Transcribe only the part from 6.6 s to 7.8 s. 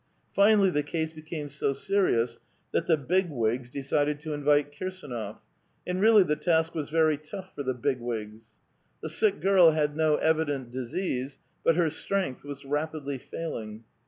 was very tough for the